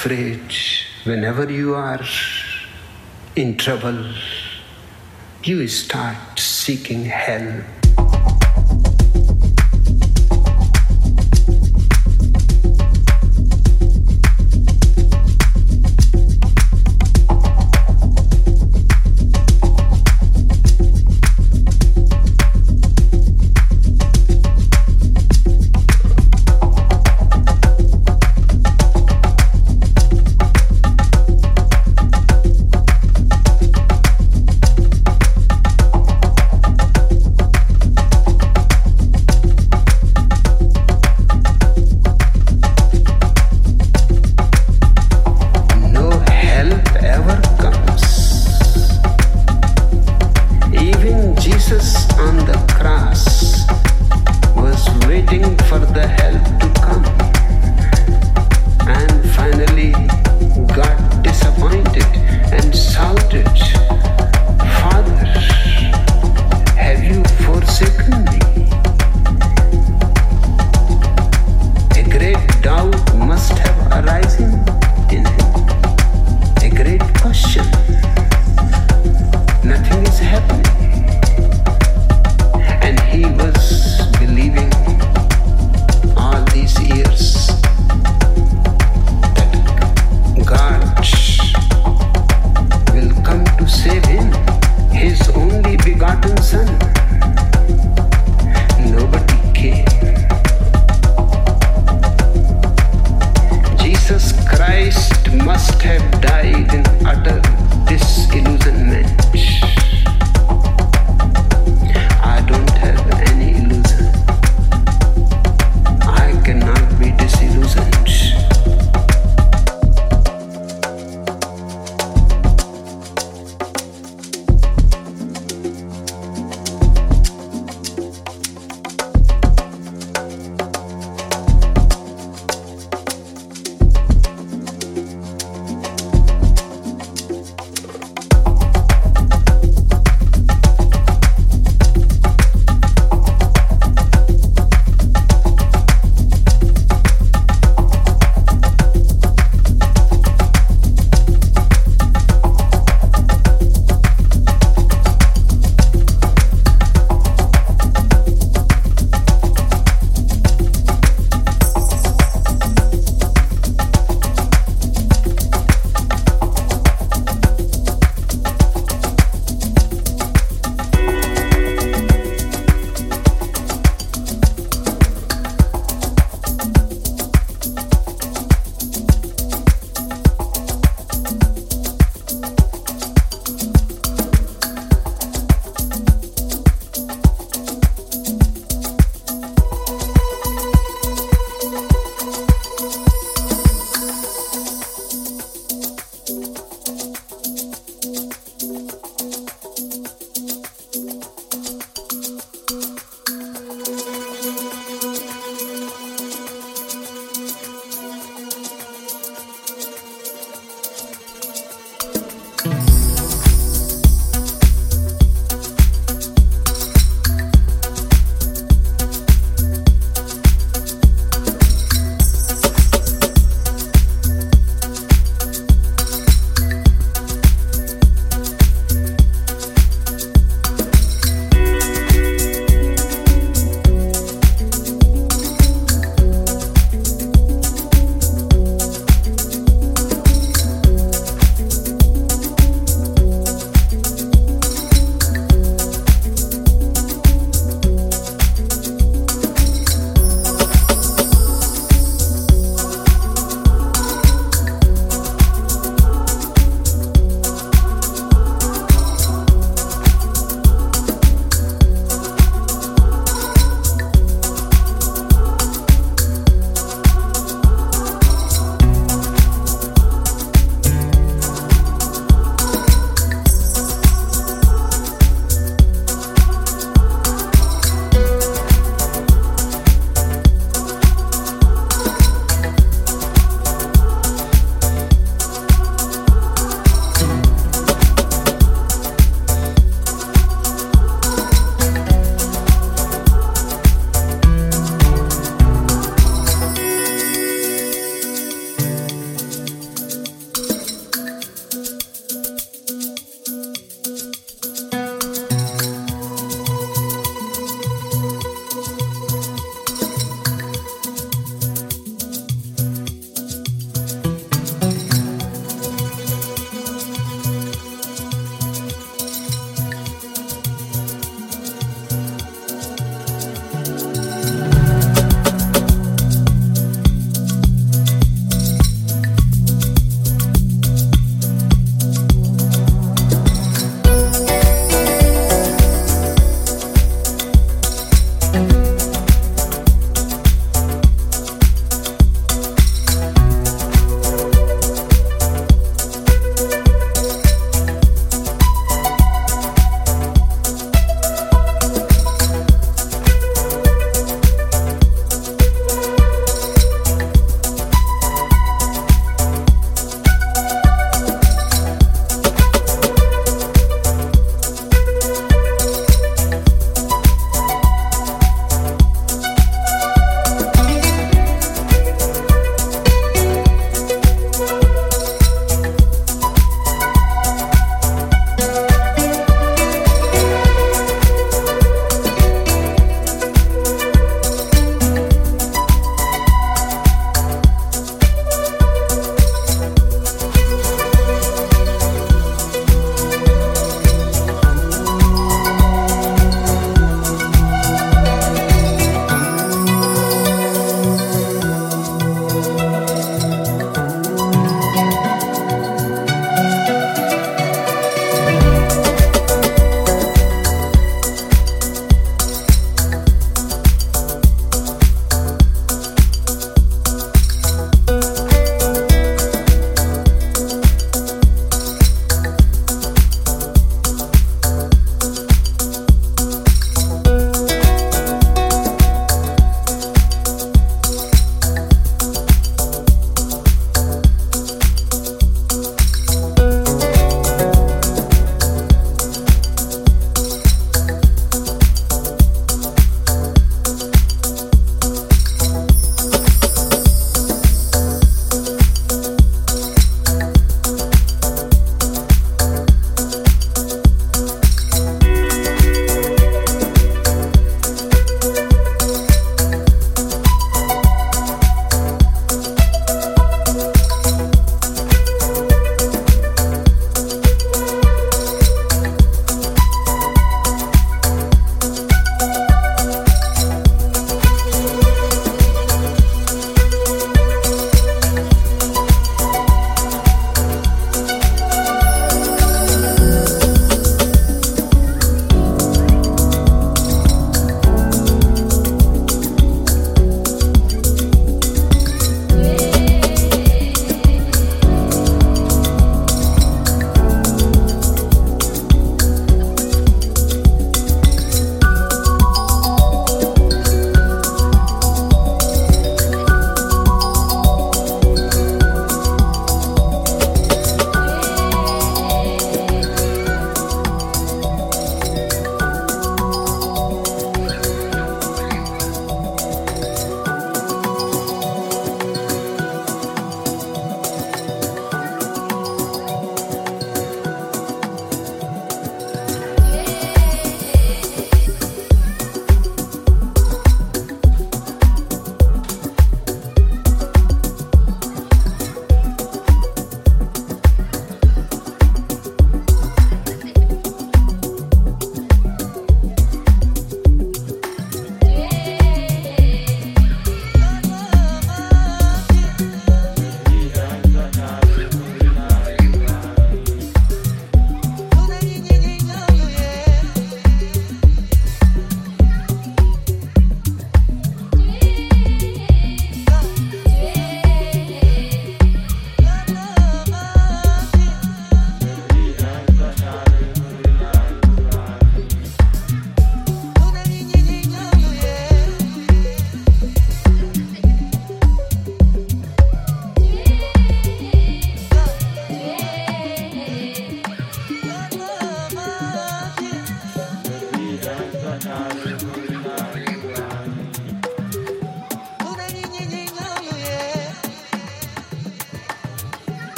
afraid, 0.00 0.40
whenever 1.04 1.52
you 1.52 1.74
are 1.74 2.00
in 3.36 3.54
trouble, 3.58 4.14
you 5.44 5.68
start 5.68 6.38
seeking 6.38 7.04
help. 7.04 7.79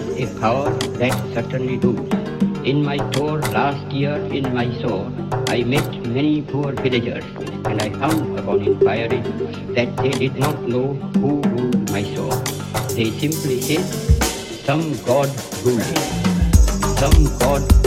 Is 0.00 0.30
a 0.30 0.40
power 0.40 0.70
that 1.00 1.14
certainly 1.34 1.76
rules. 1.78 2.12
In 2.64 2.82
my 2.84 2.96
tour 3.12 3.40
last 3.56 3.92
year 3.92 4.16
in 4.38 4.52
Mysore, 4.54 5.10
I 5.48 5.62
met 5.64 6.06
many 6.06 6.42
poor 6.42 6.72
villagers 6.72 7.24
and 7.64 7.80
I 7.82 7.90
found 7.90 8.38
upon 8.38 8.62
inquiry 8.62 9.20
that 9.74 9.96
they 9.96 10.10
did 10.10 10.36
not 10.36 10.62
know 10.62 10.94
who 11.18 11.40
ruled 11.42 11.90
Mysore. 11.92 12.42
They 12.94 13.10
simply 13.10 13.60
said, 13.60 13.84
some 14.64 14.96
god 15.04 15.28
ruled 15.64 15.80
it. 15.80 15.98
Some 16.98 17.24
god 17.38 17.79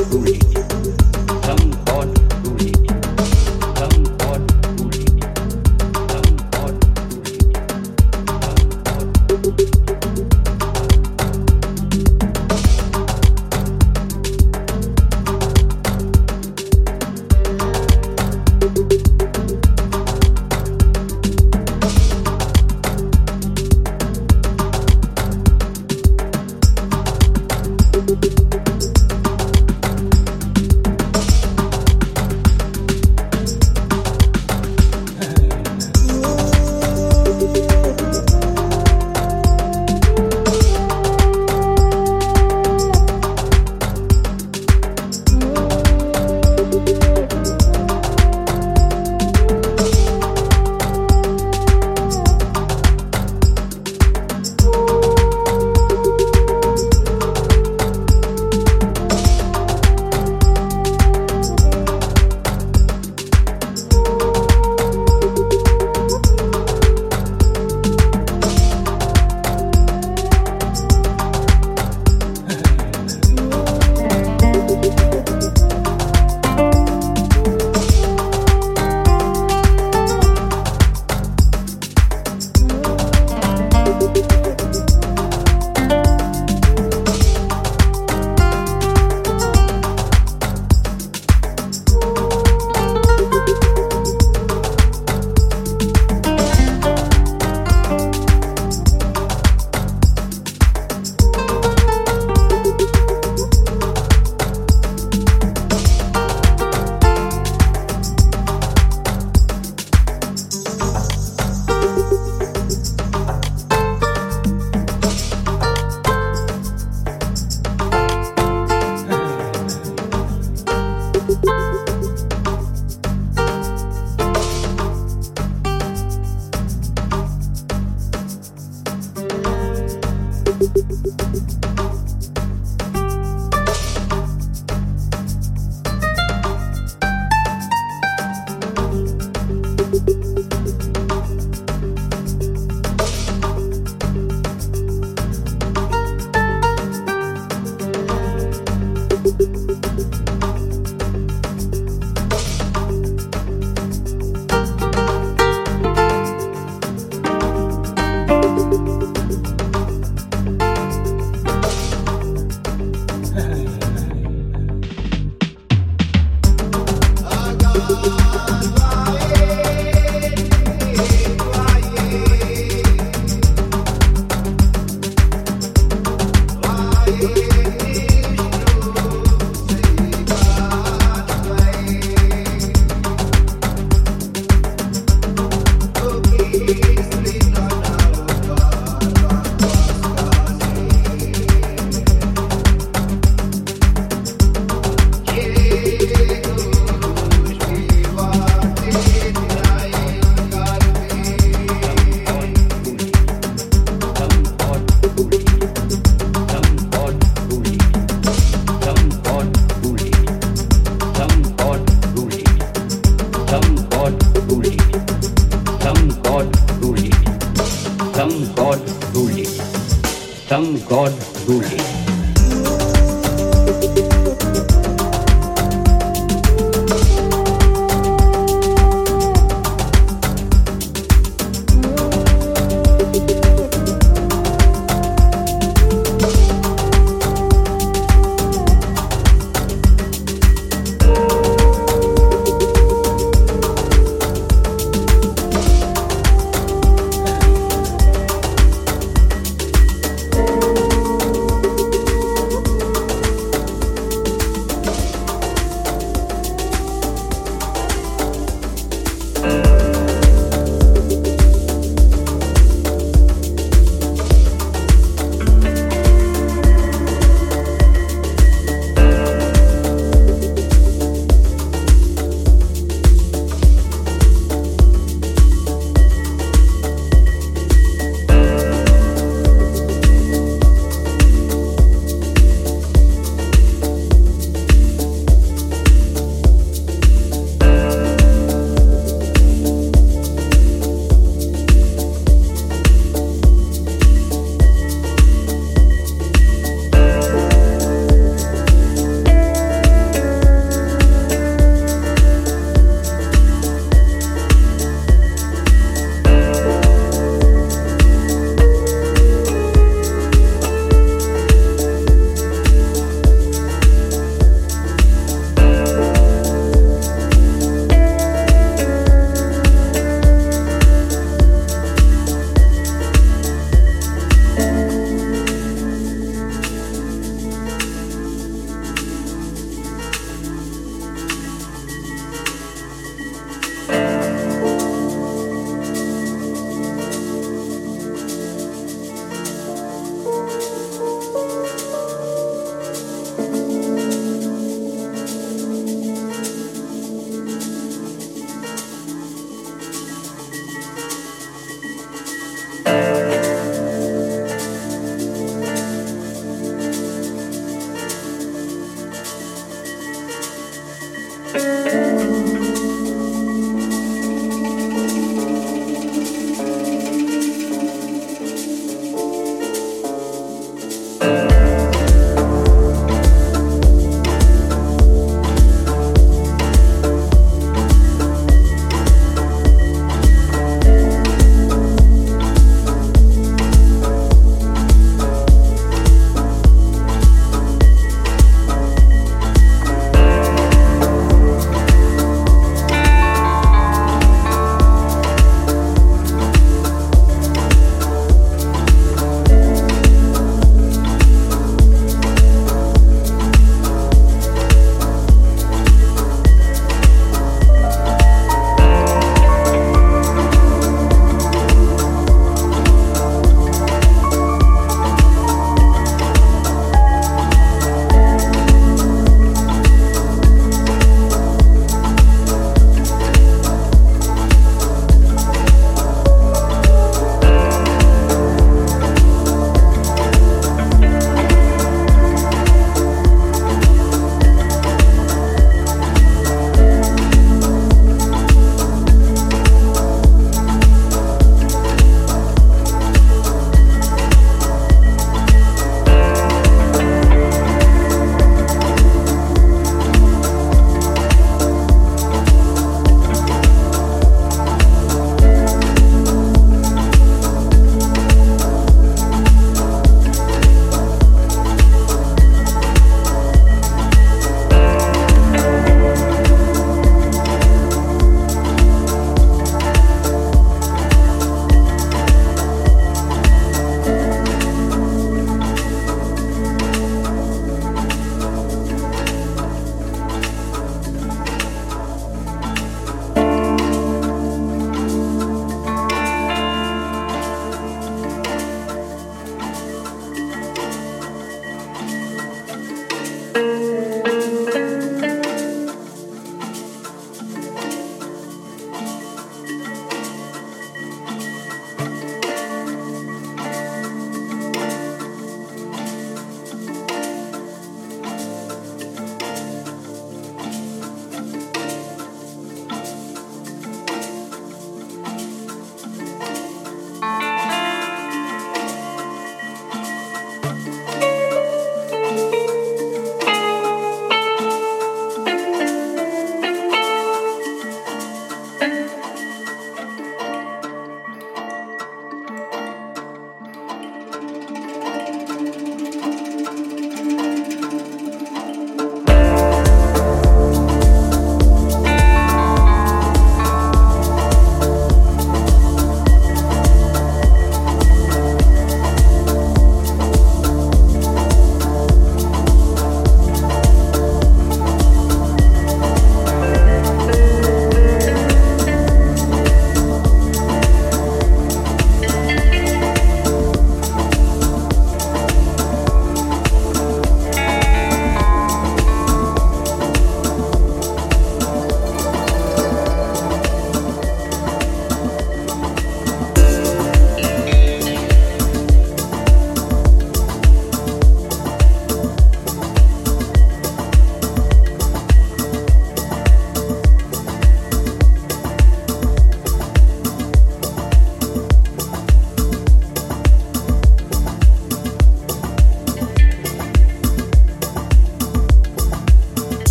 some 220.54 220.78
God 220.86 221.12
ruling. 221.48 222.03